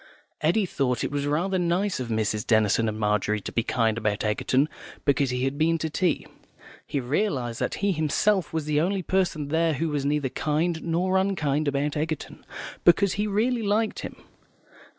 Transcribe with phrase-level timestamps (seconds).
[0.41, 2.43] Eddy thought it was rather nice of Mrs.
[2.47, 4.67] Denison and Margery to be kind about Egerton
[5.05, 6.25] because he had been to tea.
[6.87, 11.17] He realised that he himself was the only person there who was neither kind nor
[11.19, 12.43] unkind about Egerton,
[12.83, 14.15] because he really liked him.